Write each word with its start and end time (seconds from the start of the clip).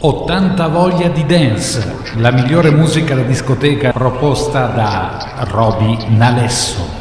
80 0.00 0.66
voglia 0.68 1.08
di 1.08 1.24
dance, 1.24 1.96
la 2.16 2.30
migliore 2.30 2.70
musica 2.70 3.14
da 3.14 3.22
discoteca 3.22 3.92
proposta 3.92 4.66
da 4.66 5.46
Roby 5.48 5.96
Nalesso. 6.14 6.97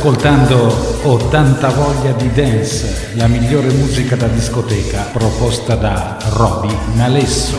Ascoltando 0.00 0.98
80 1.02 1.68
voglia 1.68 2.12
di 2.12 2.32
dance, 2.32 3.10
la 3.16 3.26
migliore 3.26 3.68
musica 3.68 4.16
da 4.16 4.28
discoteca 4.28 5.02
proposta 5.12 5.74
da 5.74 6.16
Roby 6.30 6.74
Nalesso. 6.94 7.58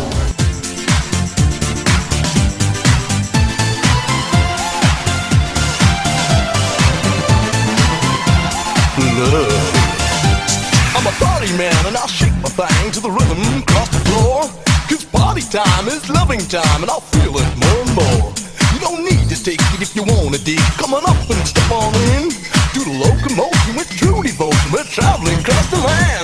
To 12.92 13.00
the 13.00 13.10
rhythm 13.10 13.62
across 13.62 13.90
the 13.90 14.00
floor. 14.10 14.50
Cause 14.90 15.06
party 15.12 15.44
time 15.44 15.88
is 15.88 16.10
loving 16.10 16.46
time 16.48 16.82
and 16.82 16.90
I'll 16.90 17.00
feel 17.00 17.38
it 17.38 17.56
more 17.56 17.82
and 17.86 17.96
more 17.96 18.31
take 19.44 19.62
it 19.74 19.82
if 19.82 19.96
you 19.96 20.04
wanna 20.04 20.38
dig. 20.38 20.60
Come 20.78 20.94
on 20.94 21.04
up 21.04 21.18
and 21.30 21.48
step 21.48 21.72
on 21.72 21.94
in. 22.14 22.30
Do 22.74 22.86
the 22.86 22.94
locomotion 22.94 23.76
with 23.76 23.90
true 23.90 24.22
devotion. 24.22 24.72
We're 24.72 24.84
traveling 24.84 25.40
across 25.40 25.68
the 25.72 25.78
land. 25.78 26.21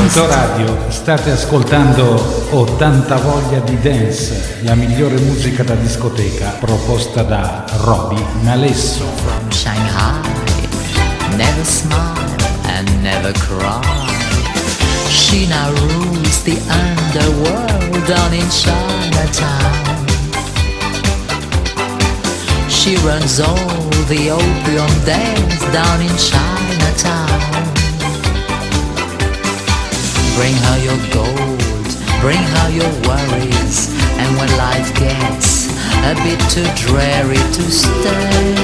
Punto 0.00 0.26
radio, 0.26 0.76
state 0.88 1.30
ascoltando 1.30 2.46
80 2.52 3.16
voglia 3.16 3.58
di 3.58 3.78
dance, 3.80 4.56
la 4.62 4.74
migliore 4.74 5.18
musica 5.18 5.62
da 5.62 5.74
discoteca 5.74 6.56
proposta 6.58 7.22
da 7.22 7.66
Roby 7.82 8.24
Nalesso. 8.40 9.04
From 9.16 9.50
Shanghai, 9.50 10.22
never 11.36 11.64
smile 11.66 12.34
and 12.62 12.88
never 13.02 13.30
cry. 13.32 13.78
She 15.10 15.46
now 15.46 15.70
rules 15.70 16.42
the 16.44 16.58
underworld 16.70 18.06
down 18.06 18.32
in 18.32 18.48
Chinatown. 18.48 20.06
She 22.68 22.96
runs 23.04 23.38
all 23.38 23.90
the 24.08 24.30
opium 24.30 25.04
dens 25.04 25.60
down 25.70 26.00
in 26.00 26.16
Chinatown. 26.16 27.69
Bring 30.40 30.56
her 30.56 30.78
your 30.78 30.96
gold, 31.12 31.60
bring 32.22 32.40
her 32.40 32.68
your 32.70 32.92
worries, 33.06 33.92
and 34.16 34.38
when 34.38 34.48
life 34.56 34.90
gets 34.94 35.68
a 36.10 36.14
bit 36.24 36.40
too 36.48 36.64
dreary 36.80 37.36
to 37.36 37.64
stay, 37.70 38.54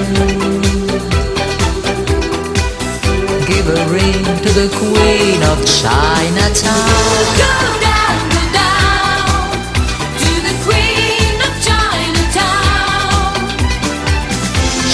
give 3.45 3.69
a 3.69 3.83
ring 3.93 4.25
to 4.45 4.51
the 4.57 4.69
Queen 4.81 5.43
of 5.53 5.59
Chinatown. 5.67 6.89
Go 7.45 7.55
down, 7.85 8.17
go 8.33 8.43
down 8.57 9.29
to 10.23 10.33
the 10.49 10.55
Queen 10.65 11.37
of 11.45 11.53
Chinatown. 11.69 13.37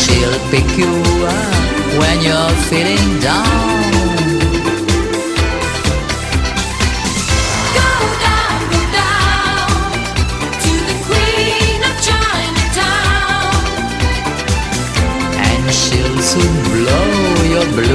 She'll 0.02 0.38
pick 0.50 0.68
you 0.76 0.92
up 1.30 2.00
when 2.00 2.16
you're 2.26 2.56
feeling 2.66 3.20
down. 3.20 3.71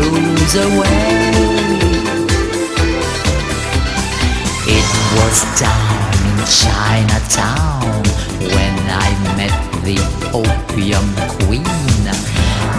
Blues 0.02 0.56
away. 0.56 1.32
It 4.78 4.88
was 5.18 5.38
down 5.60 6.14
in 6.30 6.38
Chinatown 6.62 8.04
when 8.54 8.76
I 9.06 9.10
met 9.40 9.58
the 9.88 9.98
opium 10.34 11.08
queen, 11.46 12.04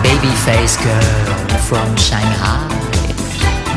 baby-faced 0.03 0.79
girl 0.85 1.37
from 1.69 1.89
Shanghai. 1.97 2.69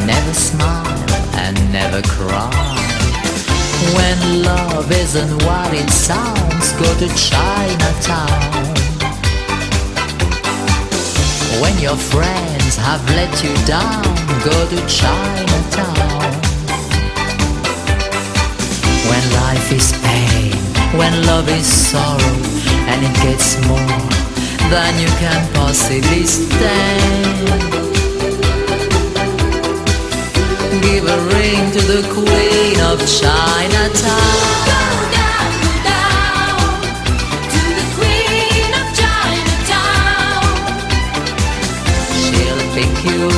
Never 0.06 0.34
smile 0.34 1.10
and 1.36 1.56
never 1.72 2.02
cry. 2.04 2.78
When 3.96 4.44
love 4.44 4.92
isn't 4.92 5.44
what 5.46 5.74
it 5.74 5.90
sounds, 5.90 6.72
go 6.74 6.90
to 7.00 7.08
Chinatown. 7.16 8.62
When 11.62 11.78
your 11.80 11.98
friends 12.72 12.88
have 12.88 13.04
let 13.16 13.44
you 13.44 13.54
down, 13.66 14.04
go 14.44 14.68
to 14.70 14.80
Chinatown. 14.88 16.32
When 19.10 19.24
life 19.34 19.72
is 19.72 19.92
pain, 20.04 20.54
when 20.98 21.26
love 21.26 21.50
is 21.50 21.66
sorrow, 21.66 22.38
and 22.88 23.04
it 23.04 23.16
gets 23.22 23.58
more 23.68 24.00
than 24.70 25.00
you 25.00 25.08
can 25.20 25.54
possibly 25.54 26.26
stand. 26.26 27.62
Give 30.82 31.06
a 31.08 31.18
ring 31.34 31.72
to 31.72 31.82
the 31.82 32.04
Queen 32.14 32.80
of 32.82 33.00
Chinatown. 33.20 35.11
You 43.22 43.30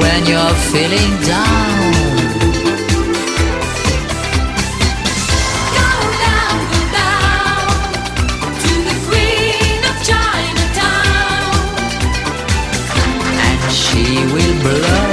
when 0.00 0.20
you're 0.26 0.56
feeling 0.72 1.12
down. 1.32 1.92
Go 5.76 5.90
down, 6.24 6.56
go 6.72 6.80
down 7.00 7.66
to 8.62 8.72
the 8.88 8.96
Queen 9.06 9.80
of 9.90 9.96
Chinatown. 10.08 11.52
and 13.46 13.72
she 13.72 14.04
will 14.32 14.56
blow 14.62 15.05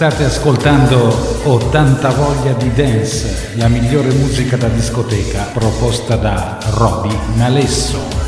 state 0.00 0.24
ascoltando 0.24 1.42
80 1.44 2.08
voglia 2.12 2.54
di 2.54 2.72
dance, 2.72 3.50
la 3.56 3.68
migliore 3.68 4.08
musica 4.12 4.56
da 4.56 4.68
discoteca 4.68 5.42
proposta 5.52 6.16
da 6.16 6.58
Roby 6.70 7.14
Nalesso. 7.34 8.19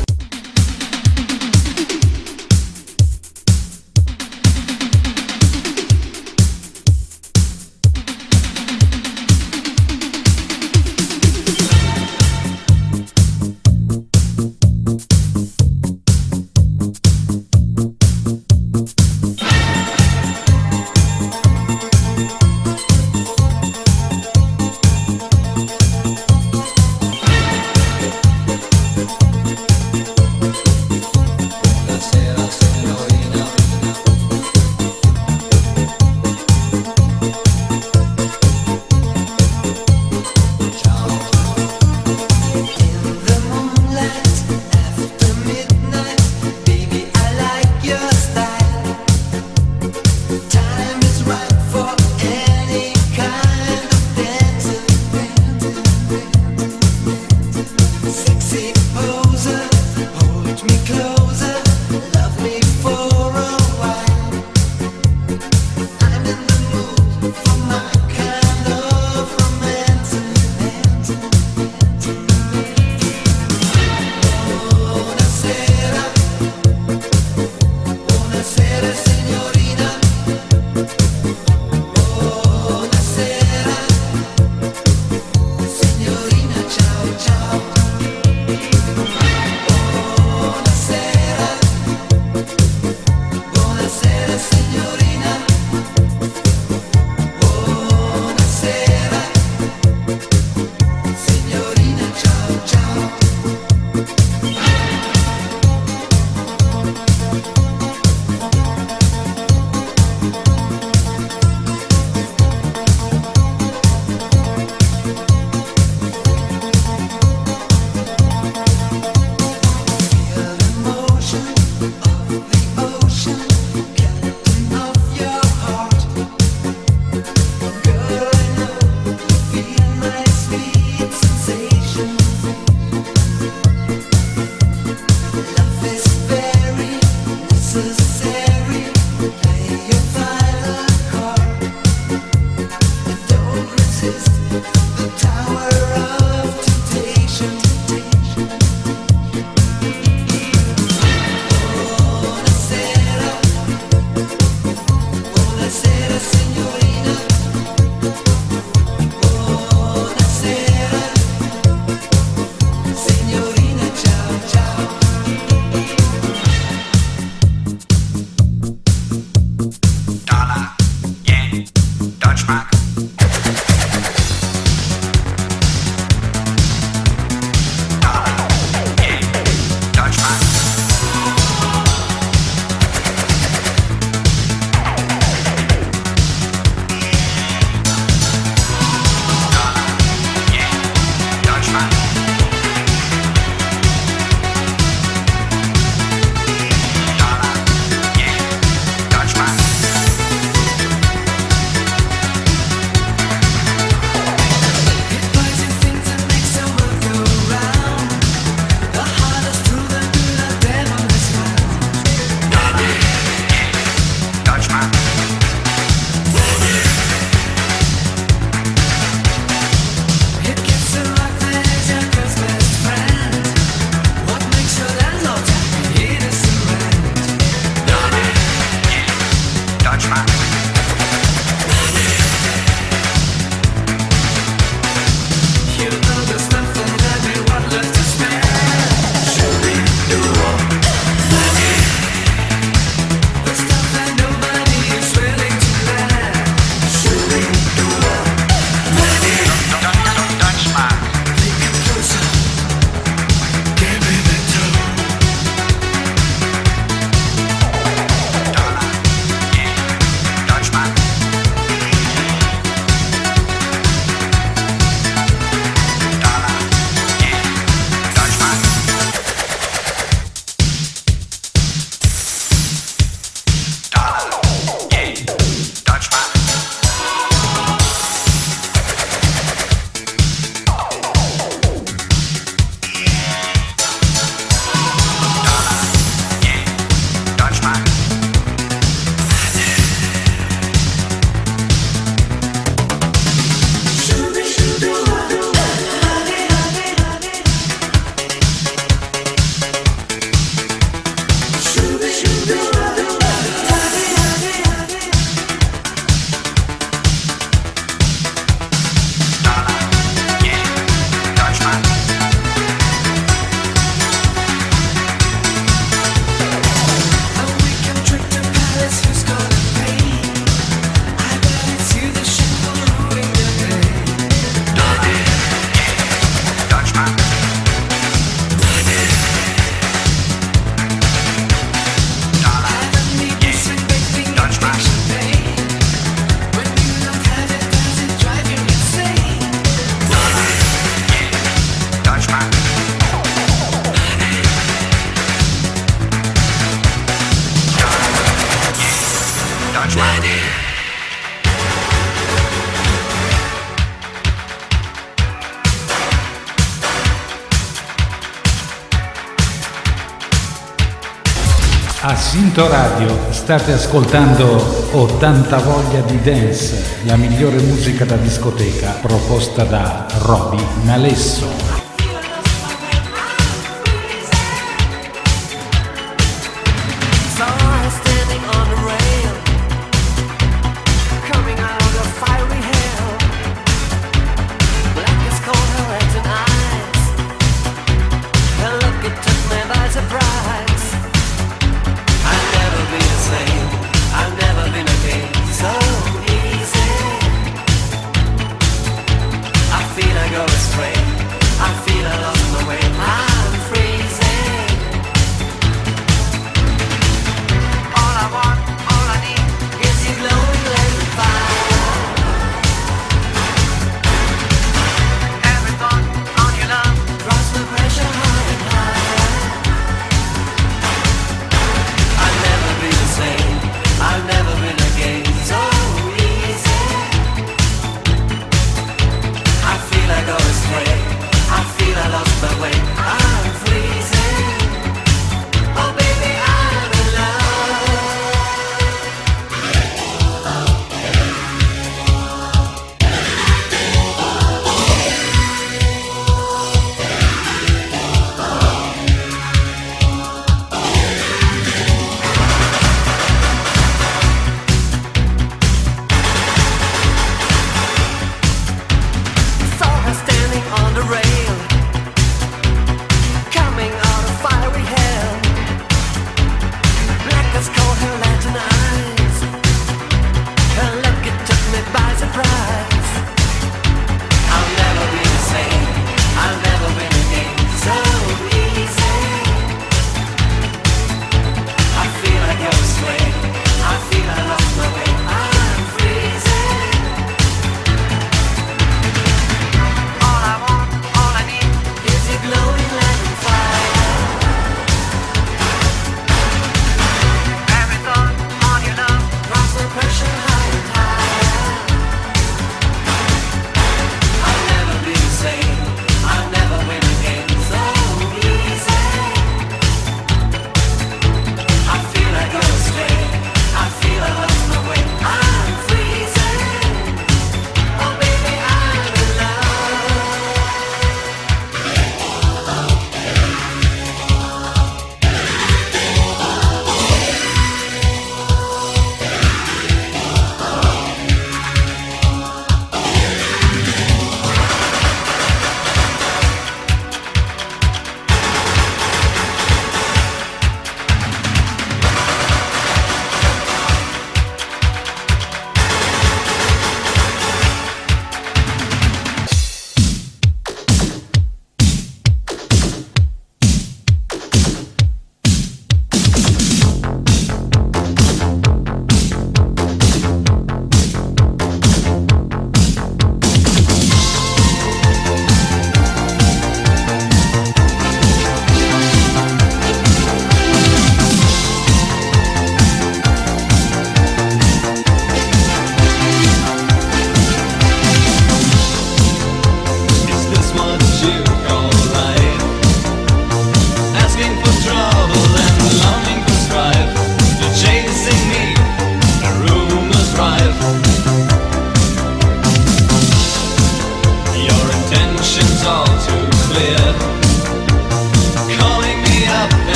A 362.05 362.17
Sinto 362.17 362.67
Radio 362.67 363.31
state 363.31 363.71
ascoltando 363.71 364.89
80 364.91 365.57
voglia 365.59 366.01
di 366.01 366.19
dance, 366.19 366.97
la 367.05 367.15
migliore 367.15 367.61
musica 367.61 368.03
da 368.03 368.17
discoteca 368.17 368.89
proposta 369.01 369.63
da 369.63 370.05
Roby 370.17 370.61
Nalesso. 370.83 371.72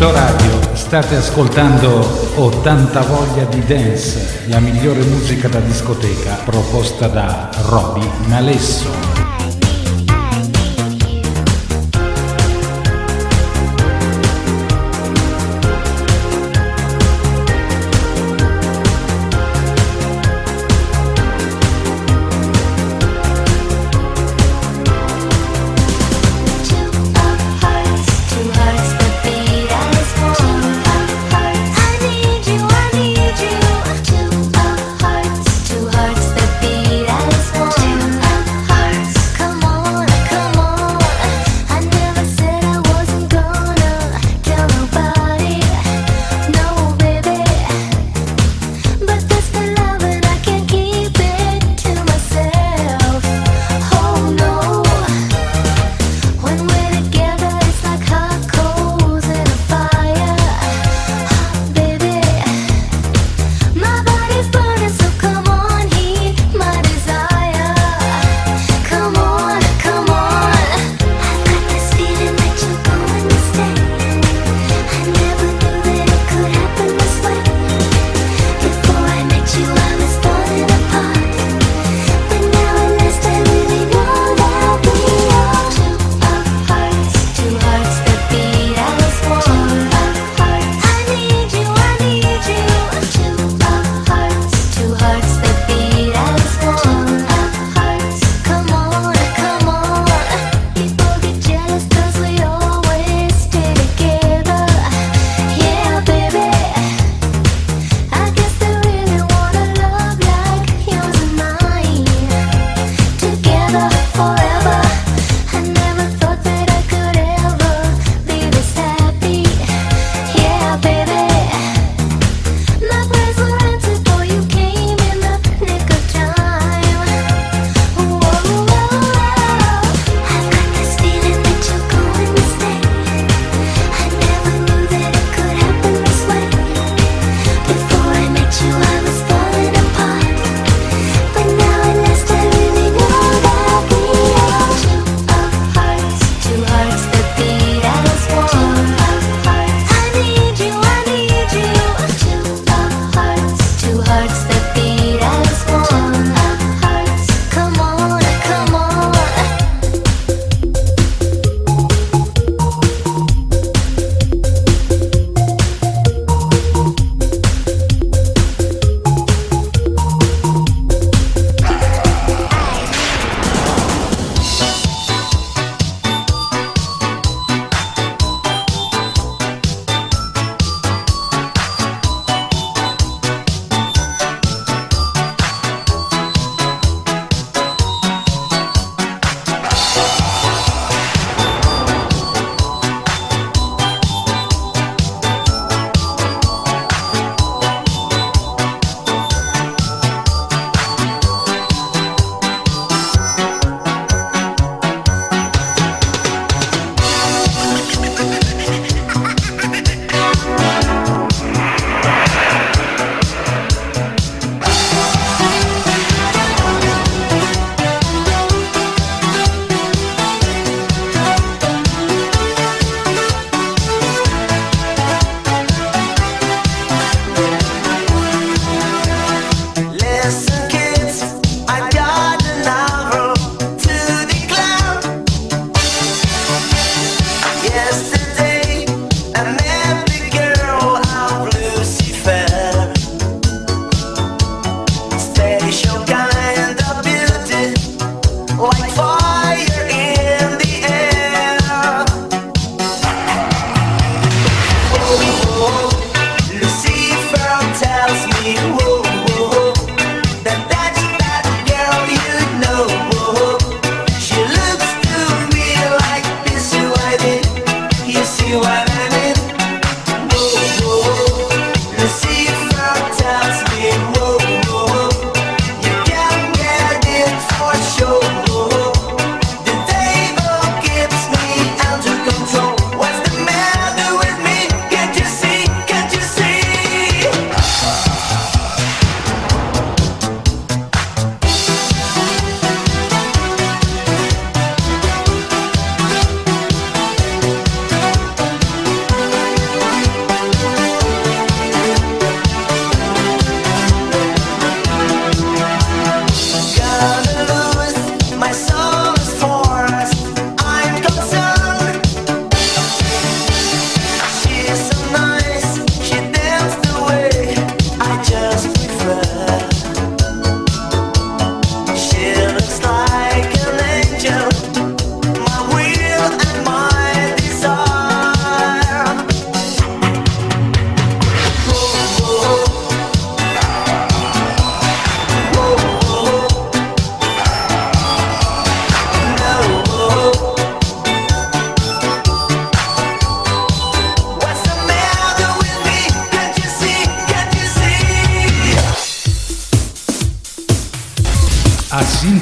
Tristo 0.00 0.18
Radio, 0.18 0.74
state 0.76 1.16
ascoltando 1.16 2.00
80 2.36 3.00
voglia 3.02 3.44
di 3.44 3.62
dance, 3.66 4.44
la 4.46 4.58
migliore 4.58 5.02
musica 5.02 5.46
da 5.46 5.60
discoteca 5.60 6.36
proposta 6.36 7.06
da 7.06 7.50
Roby 7.66 8.08
Nalesso. 8.26 9.19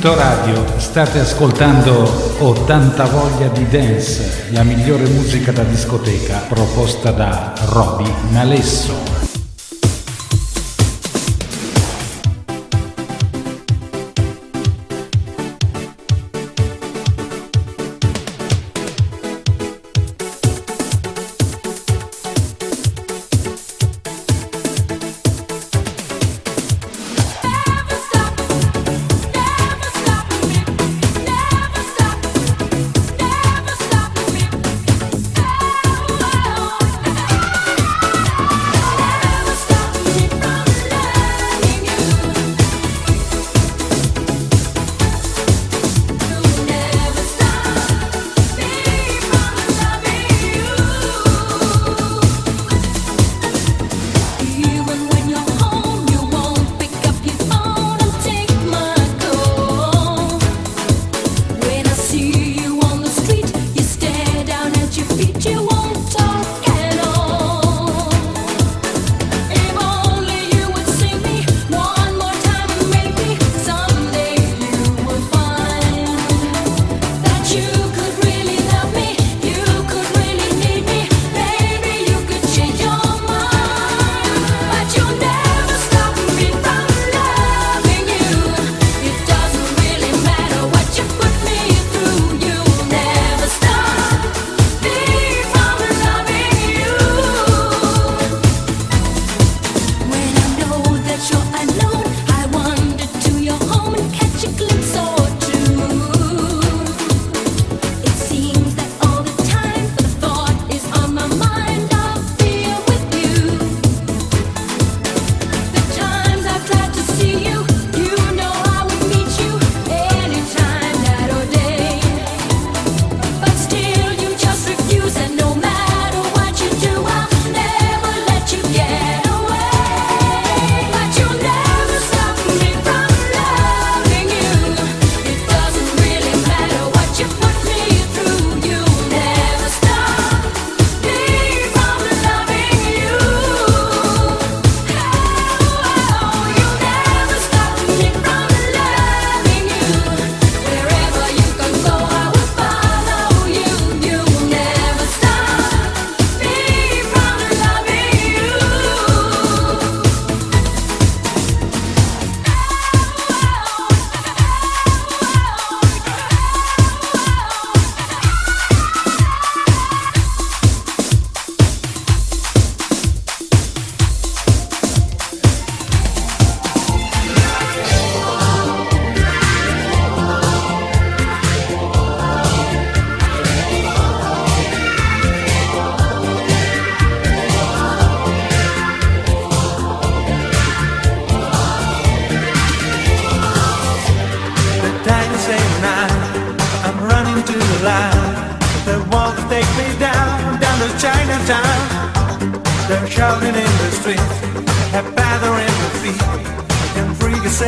Tito 0.09 0.21
Radio, 0.21 0.65
state 0.79 1.19
ascoltando 1.19 2.11
80 2.39 3.05
voglia 3.05 3.49
di 3.49 3.69
dance, 3.69 4.47
la 4.53 4.63
migliore 4.63 5.07
musica 5.07 5.53
da 5.53 5.65
discoteca 5.65 6.39
proposta 6.49 7.11
da 7.11 7.53
Roby 7.67 8.11
Nalesso. 8.31 9.08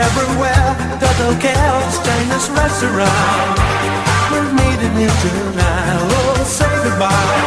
Everywhere, 0.01 0.69
total 0.99 1.35
chaos, 1.37 1.95
China's 2.05 2.49
restaurant. 2.51 3.57
We're 4.33 4.53
meeting 4.53 4.95
here 4.97 5.17
tonight, 5.21 6.01
oh, 6.17 6.43
say 6.45 6.73
goodbye. 6.85 7.45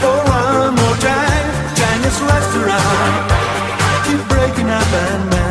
For 0.00 0.16
one 0.28 0.74
more 0.76 0.98
time, 1.00 1.48
Chinese 1.78 2.20
restaurant. 2.20 3.16
Keep 4.06 4.22
breaking 4.28 4.68
up 4.68 4.90
and 4.92 5.43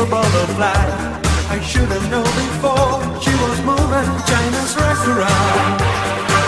of 0.00 0.48
flight. 0.54 0.90
I 1.50 1.58
should 1.60 1.90
have 1.90 2.06
known 2.10 2.22
before 2.22 3.02
she 3.18 3.34
was 3.42 3.58
moving 3.66 4.10
China's 4.30 4.72
restaurant. 4.78 5.82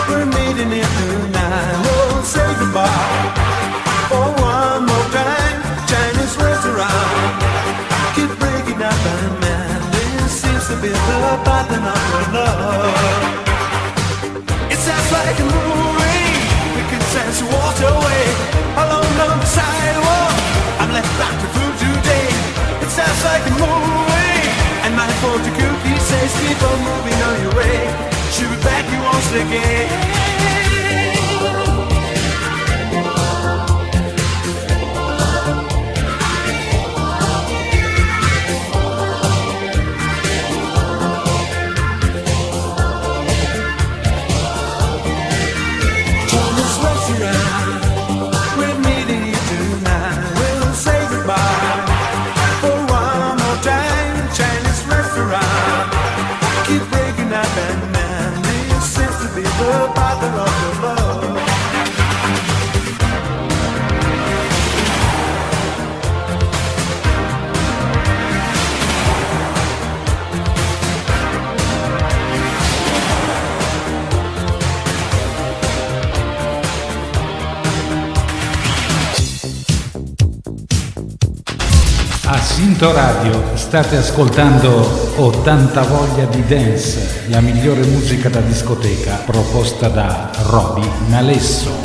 We're 0.07 0.25
meeting 0.25 0.71
here 0.71 0.87
tonight, 0.87 1.75
we'll 1.83 2.15
oh, 2.15 2.23
say 2.23 2.47
goodbye. 2.55 3.19
For 4.07 4.23
one 4.39 4.87
more 4.87 5.07
time, 5.11 5.59
Chinese 5.83 6.35
restaurant. 6.39 7.43
Keep 8.15 8.31
breaking 8.39 8.79
up 8.79 8.95
this 9.91 10.31
seems 10.31 10.67
to 10.71 10.75
be 10.79 10.87
the 10.87 11.19
pattern 11.43 11.83
of 11.83 12.01
your 12.07 12.25
love. 12.31 12.95
It 14.71 14.79
sounds 14.79 15.11
like 15.11 15.37
a 15.43 15.47
movie. 15.51 16.23
We 16.75 16.83
can 16.87 17.03
sense 17.11 17.43
walked 17.51 17.83
away 17.83 18.23
alone 18.79 19.17
on 19.27 19.35
the 19.43 19.49
sidewalk. 19.59 20.39
I'm 20.79 20.91
left 20.95 21.11
back 21.19 21.35
to 21.41 21.47
food. 21.51 21.70
Sounds 23.21 23.33
like 23.33 23.45
a 23.45 23.51
movie. 23.51 24.49
And 24.83 24.95
my 24.95 25.05
cookie 25.21 25.99
says 25.99 26.31
keep 26.41 26.61
on 26.63 26.79
moving 26.81 27.21
on 27.21 27.41
your 27.41 27.53
way. 27.55 27.77
She'll 28.31 28.49
be 28.49 28.55
back 28.63 28.85
you 28.91 28.99
once 29.03 29.31
again. 29.31 30.10
A 82.81 82.83
Sinto 82.83 82.99
Radio 82.99 83.55
state 83.57 83.95
ascoltando 83.97 85.13
80 85.17 85.81
voglia 85.83 86.25
di 86.25 86.43
dance, 86.47 87.25
la 87.27 87.39
migliore 87.39 87.85
musica 87.85 88.27
da 88.27 88.39
discoteca 88.39 89.17
proposta 89.17 89.87
da 89.87 90.31
Roby 90.47 90.89
Nalesso. 91.07 91.80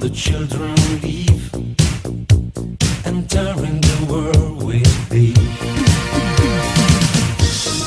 The 0.00 0.08
children 0.08 0.74
leave, 1.02 1.54
entering 3.04 3.80
the 3.82 4.06
world 4.08 4.62
with. 4.62 4.88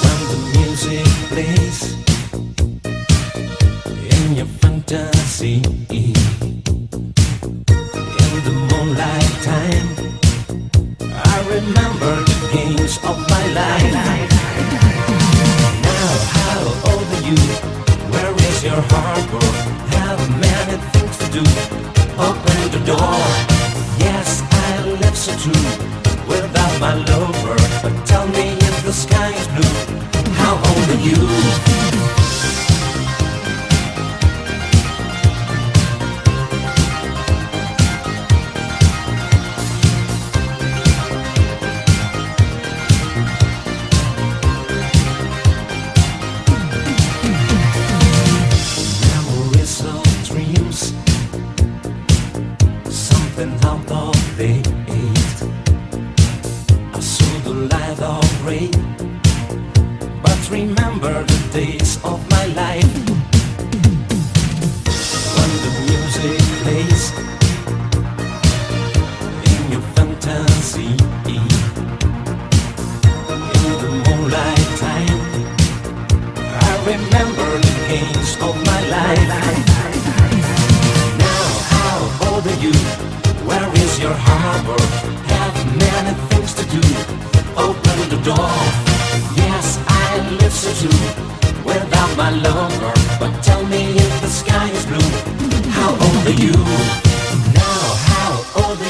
When 0.04 0.20
the 0.30 0.38
music 0.54 1.08
plays 1.32 1.80
in 4.14 4.36
your 4.36 4.46
fantasy, 4.62 5.56
in 5.90 6.14
the 8.48 8.54
moonlight 8.70 9.34
time. 9.42 9.90
I 11.02 11.38
remember 11.48 12.14
the 12.30 12.38
games 12.54 12.98
of 12.98 13.18
my 13.28 13.44
life. 13.54 14.13
Live 25.46 25.56
so 25.56 25.72
true 25.72 26.28
without 26.28 26.80
my 26.80 26.94
lover. 26.94 27.43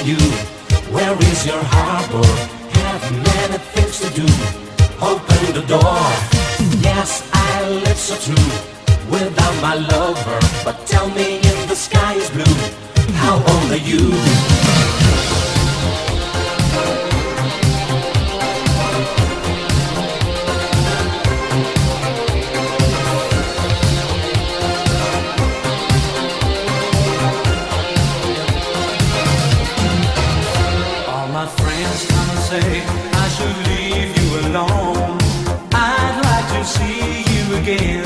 you? 0.06 0.18
Where 0.91 1.18
is 1.32 1.45
your 1.45 1.64
harbor? 1.64 2.28
Have 2.80 3.04
many 3.12 3.58
things 3.74 3.99
to 4.01 4.10
do. 4.14 4.28
Open 5.01 5.54
the 5.54 5.66
door. 5.66 5.99
Yes, 6.82 7.30
I 7.32 7.70
live 7.70 7.97
so 7.97 8.16
true 8.26 8.51
without 9.10 9.56
my 9.62 9.76
lover. 9.76 10.39
But 10.66 10.86
tell 10.86 11.08
me 11.10 11.38
if 11.38 11.70
the 11.70 11.76
sky 11.76 12.16
is 12.16 12.30
blue. 12.30 12.56
How 13.16 13.36
old 13.36 13.72
are 13.72 13.78
you? 13.78 14.12
again 37.64 38.03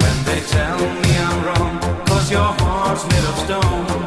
when 0.00 0.16
they 0.24 0.40
tell 0.46 0.78
me 0.78 1.10
I'm 1.18 1.44
wrong, 1.44 1.80
cause 2.06 2.30
your 2.30 2.52
heart's 2.62 3.04
made 3.08 3.24
of 3.24 3.36
stone. 3.44 3.99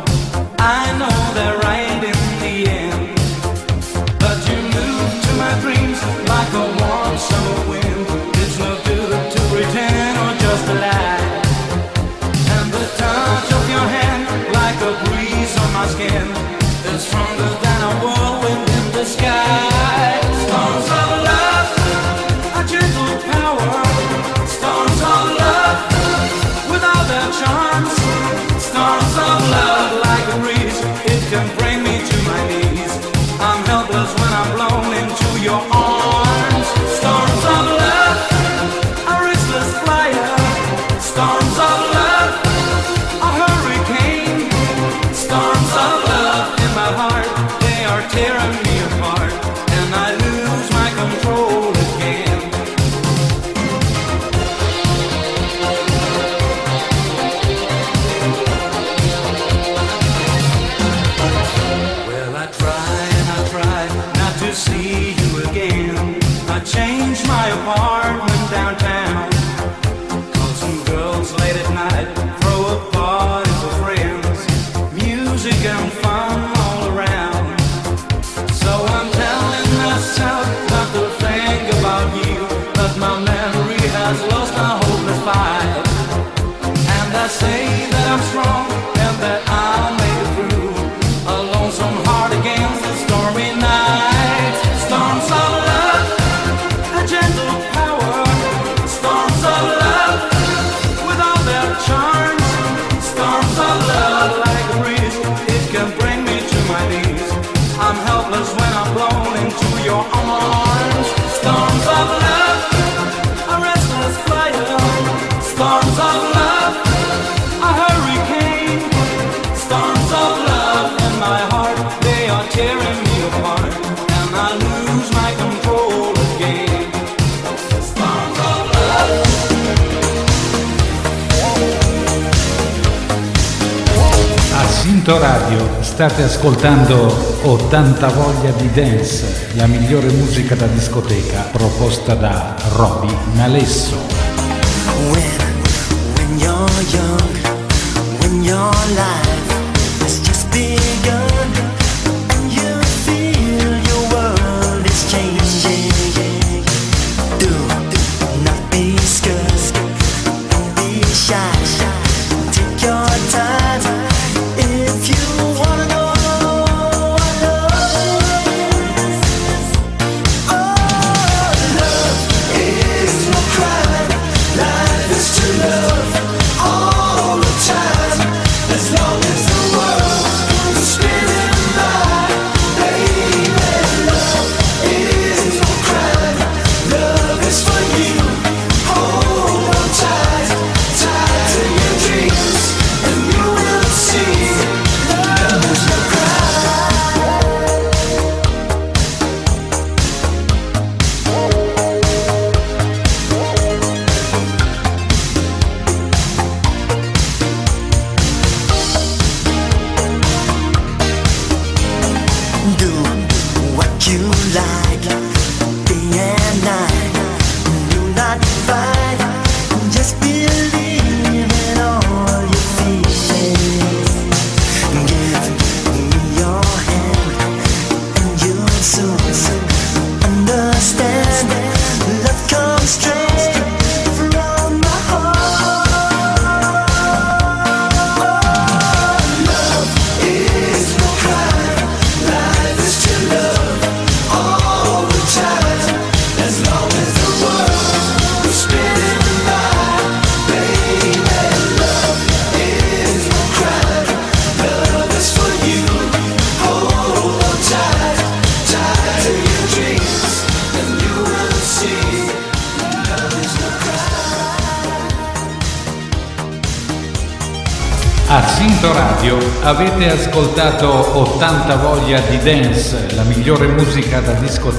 Ghetto 135.13 135.19
Radio, 135.19 135.67
state 135.81 136.23
ascoltando 136.23 136.95
Ho 137.43 137.67
tanta 137.67 138.07
voglia 138.07 138.49
di 138.51 138.71
dance, 138.71 139.49
la 139.53 139.67
migliore 139.67 140.09
musica 140.09 140.55
da 140.55 140.65
discoteca 140.65 141.49
proposta 141.51 142.15
da 142.15 142.55
Roby 142.71 143.15
Nalesso. 143.33 144.22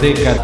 Biblioteca 0.05 0.42